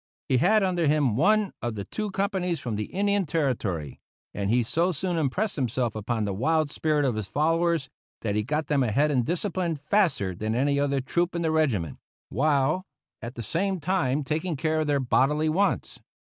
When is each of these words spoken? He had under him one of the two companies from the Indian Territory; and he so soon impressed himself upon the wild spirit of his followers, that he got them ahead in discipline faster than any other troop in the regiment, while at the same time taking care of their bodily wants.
He 0.29 0.37
had 0.37 0.63
under 0.63 0.87
him 0.87 1.15
one 1.15 1.53
of 1.61 1.75
the 1.75 1.85
two 1.85 2.09
companies 2.09 2.59
from 2.59 2.75
the 2.75 2.85
Indian 2.85 3.27
Territory; 3.27 3.99
and 4.33 4.49
he 4.49 4.63
so 4.63 4.91
soon 4.91 5.15
impressed 5.15 5.57
himself 5.57 5.93
upon 5.93 6.25
the 6.25 6.33
wild 6.33 6.71
spirit 6.71 7.05
of 7.05 7.13
his 7.13 7.27
followers, 7.27 7.87
that 8.21 8.33
he 8.33 8.41
got 8.41 8.65
them 8.65 8.81
ahead 8.81 9.11
in 9.11 9.21
discipline 9.21 9.75
faster 9.75 10.33
than 10.33 10.55
any 10.55 10.79
other 10.79 11.01
troop 11.01 11.35
in 11.35 11.43
the 11.43 11.51
regiment, 11.51 11.99
while 12.29 12.83
at 13.21 13.35
the 13.35 13.43
same 13.43 13.79
time 13.79 14.23
taking 14.23 14.55
care 14.55 14.79
of 14.79 14.87
their 14.87 14.99
bodily 14.99 15.49
wants. 15.49 15.99